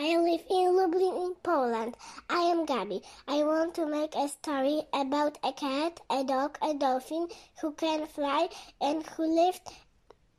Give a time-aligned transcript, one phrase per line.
[0.00, 1.96] I live in Lublin in Poland.
[2.30, 3.02] I am Gabi.
[3.26, 7.26] I want to make a story about a cat, a dog, a dolphin
[7.60, 8.48] who can fly
[8.80, 9.68] and who lived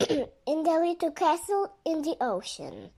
[0.46, 2.92] in the little castle in the ocean.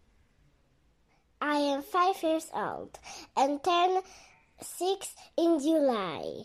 [1.41, 3.00] I am five years old
[3.36, 4.02] and turn
[4.62, 6.45] six in July.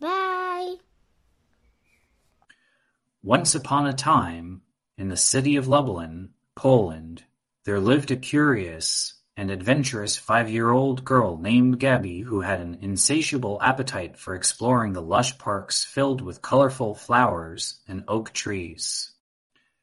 [0.00, 0.76] Bye.
[3.22, 4.62] Once upon a time,
[4.96, 7.24] in the city of Lublin, Poland,
[7.66, 14.16] there lived a curious and adventurous five-year-old girl named Gabi who had an insatiable appetite
[14.16, 19.10] for exploring the lush parks filled with colorful flowers and oak trees.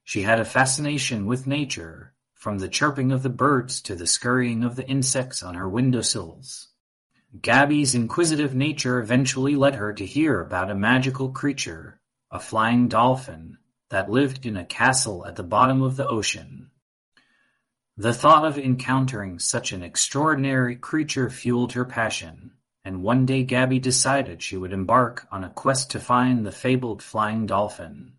[0.05, 4.63] She had a fascination with nature, from the chirping of the birds to the scurrying
[4.63, 6.69] of the insects on her windowsills.
[7.37, 11.99] Gabi's inquisitive nature eventually led her to hear about a magical creature,
[12.31, 13.57] a flying dolphin,
[13.89, 16.69] that lived in a castle at the bottom of the ocean.
[17.95, 23.79] The thought of encountering such an extraordinary creature fueled her passion, and one day Gabi
[23.79, 28.13] decided she would embark on a quest to find the fabled flying dolphin.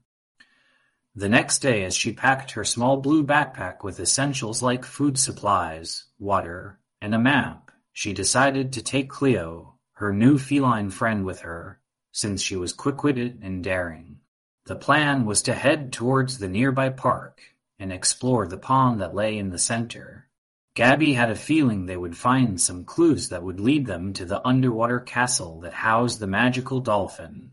[1.17, 6.05] The next day as she packed her small blue backpack with essentials like food supplies,
[6.21, 11.81] water, and a map, she decided to take Cleo, her new feline friend with her,
[12.13, 14.21] since she was quick-witted and daring.
[14.67, 17.41] The plan was to head towards the nearby park
[17.79, 20.29] and explore the pond that lay in the center.
[20.77, 24.45] Gabi had a feeling they would find some clues that would lead them to the
[24.47, 27.53] underwater castle that housed the magical dolphin.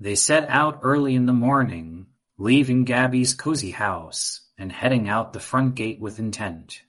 [0.00, 2.06] They set out early in the morning,
[2.36, 6.82] leaving Gabi's cozy house and heading out the front gate with intent.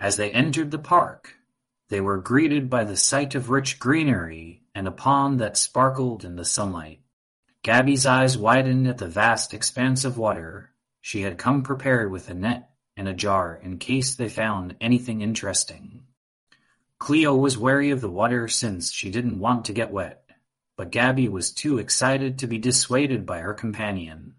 [0.00, 1.34] As they entered the park,
[1.88, 6.36] they were greeted by the sight of rich greenery and a pond that sparkled in
[6.36, 7.00] the sunlight.
[7.62, 10.70] Gabi's eyes widened at the vast expanse of water
[11.06, 15.20] she had come prepared with a net and a jar in case they found anything
[15.20, 16.02] interesting.
[16.98, 20.28] Cleo was wary of the water since she didn't want to get wet,
[20.76, 24.34] but Gabi was too excited to be dissuaded by her companion.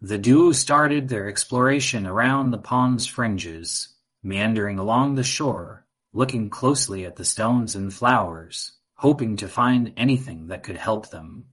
[0.00, 3.88] The duo started their exploration around the pond's fringes,
[4.22, 10.46] meandering along the shore, looking closely at the stones and flowers, hoping to find anything
[10.46, 11.46] that could help them.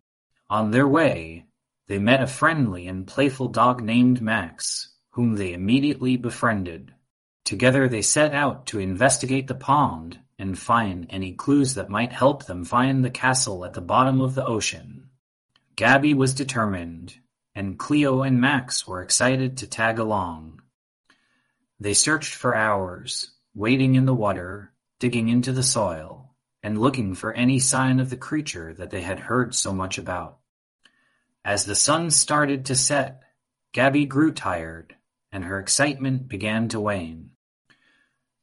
[0.48, 1.48] On their way,
[1.92, 6.94] they met a friendly and playful dog named Max, whom they immediately befriended.
[7.44, 12.46] Together they set out to investigate the pond and find any clues that might help
[12.46, 15.10] them find the castle at the bottom of the ocean.
[15.76, 17.16] Gabi was determined,
[17.56, 20.62] and Cleo and Max were excited to tag along.
[21.78, 27.34] They searched for hours, wading in the water, digging into the soil, and looking for
[27.34, 30.38] any sign of the creature that they had heard so much about.
[31.44, 33.24] As the sun started to set,
[33.74, 34.96] Gabi grew tired,
[35.32, 37.32] and her excitement began to wane.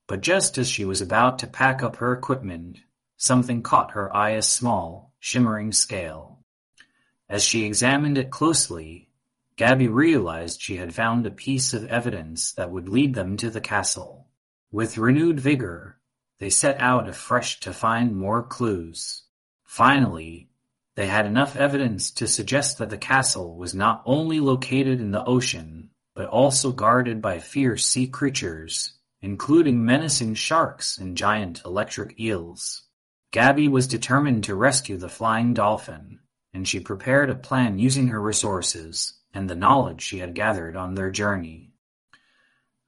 [0.09, 2.78] But just as she was about to pack up her equipment,
[3.16, 6.41] something caught her eye a small, shimmering scale.
[7.28, 9.10] As she examined it closely,
[9.56, 13.60] Gabi realized she had found a piece of evidence that would lead them to the
[13.60, 14.28] castle.
[14.72, 16.00] With renewed vigor,
[16.38, 19.25] they set out afresh to find more clues.
[19.64, 20.47] Finally,
[20.98, 25.25] they had enough evidence to suggest that the castle was not only located in the
[25.25, 32.82] ocean, but also guarded by fierce sea creatures, including menacing sharks and giant electric eels.
[33.32, 36.19] Gabi was determined to rescue the flying dolphin,
[36.53, 40.97] and she prepared a plan using her resources and the knowledge she had gathered on
[40.97, 41.70] their journey.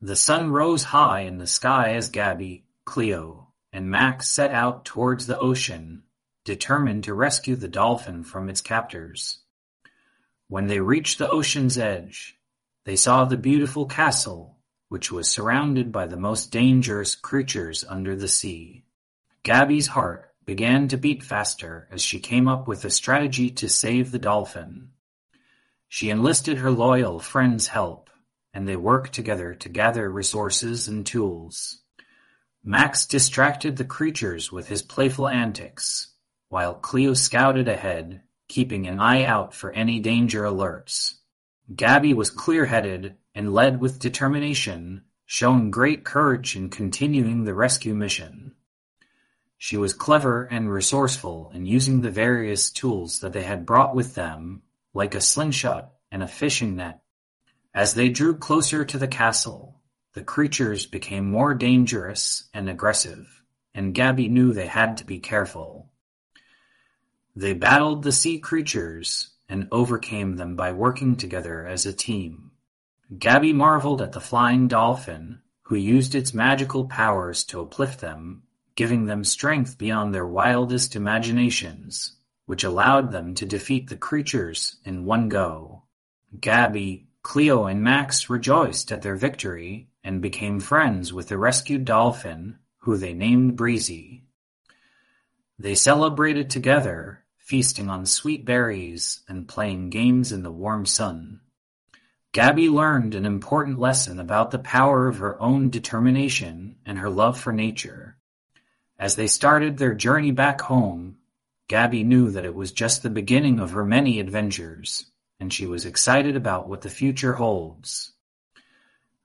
[0.00, 5.28] The sun rose high in the sky as Gabi, Cleo, and Max set out towards
[5.28, 6.03] the ocean
[6.45, 9.41] determined to rescue the dolphin from its captors.
[10.49, 12.39] When they reached the ocean's edge,
[12.84, 14.59] they saw the beautiful castle,
[14.89, 18.84] which was surrounded by the most dangerous creatures under the sea.
[19.43, 24.11] Gabi's heart began to beat faster as she came up with a strategy to save
[24.11, 24.91] the dolphin.
[25.89, 28.11] She enlisted her loyal friend's help,
[28.53, 31.82] and they worked together to gather resources and tools.
[32.64, 36.10] Max distracted the creatures with his playful antics,
[36.50, 41.14] while Cleo scouted ahead, keeping an eye out for any danger alerts.
[41.73, 48.52] Gabi was clear-headed and led with determination, showing great courage in continuing the rescue mission.
[49.56, 54.17] She was clever and resourceful in using the various tools that they had brought with
[54.17, 54.62] them,
[54.93, 57.00] like a slingshot and a fishing net.
[57.73, 59.81] As they drew closer to the castle,
[60.14, 65.89] the creatures became more dangerous and aggressive, and Gabi knew they had to be careful.
[67.37, 72.50] They battled the sea creatures and overcame them by working together as a team.
[73.12, 78.43] Gabi marveled at the flying dolphin, who used its magical powers to uplift them,
[78.77, 82.17] giving them strength beyond their wildest imaginations,
[82.47, 85.83] which allowed them to defeat the creatures in one go.
[86.37, 92.59] Gabi, Cleo and Max rejoiced at their victory and became friends with the rescued dolphin,
[92.79, 94.25] who they named Breezy.
[95.61, 101.43] They celebrated together, feasting on sweet berries and playing games in the warm sun.
[102.33, 107.39] Gabi learned an important lesson about the power of her own determination and her love
[107.39, 108.17] for nature.
[108.99, 111.19] As they started their journey back home,
[111.69, 115.85] Gabi knew that it was just the beginning of her many adventures and she was
[115.85, 118.12] excited about what the future holds.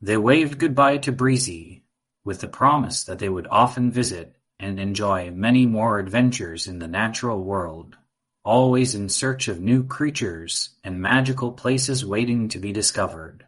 [0.01, 1.85] They waved goodbye to Breezy,
[2.25, 6.87] with the promise that they would often visit and enjoy many more adventures in the
[6.87, 7.97] natural world,
[8.43, 13.45] always in search of new creatures and magical places waiting to be discovered.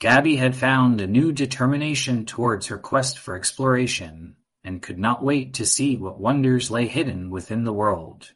[0.00, 5.54] Gabi had found a new determination towards her quest for exploration and could not wait
[5.54, 8.32] to see what wonders lay hidden within the world.